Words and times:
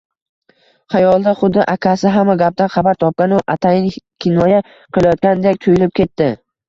Xayolida 0.93 1.33
xuddi 1.41 1.65
akasi 1.73 2.13
hamma 2.15 2.35
gapdan 2.43 2.71
xabar 2.77 2.99
topgan-u, 3.03 3.43
atayin 3.57 3.93
kinoya 4.27 4.67
qilayotgandek 4.97 5.61
tuyulib 5.67 5.95
ketdi 6.01 6.33